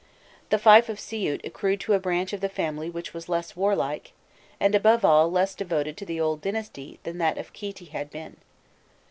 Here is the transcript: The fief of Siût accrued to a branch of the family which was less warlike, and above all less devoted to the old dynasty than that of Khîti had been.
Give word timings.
The 0.49 0.57
fief 0.57 0.89
of 0.89 0.97
Siût 0.97 1.45
accrued 1.45 1.79
to 1.81 1.93
a 1.93 1.99
branch 1.99 2.33
of 2.33 2.41
the 2.41 2.49
family 2.49 2.89
which 2.89 3.13
was 3.13 3.29
less 3.29 3.55
warlike, 3.55 4.13
and 4.59 4.73
above 4.73 5.05
all 5.05 5.31
less 5.31 5.53
devoted 5.53 5.95
to 5.97 6.07
the 6.07 6.19
old 6.19 6.41
dynasty 6.41 6.97
than 7.03 7.19
that 7.19 7.37
of 7.37 7.53
Khîti 7.53 7.89
had 7.89 8.09
been. 8.09 8.37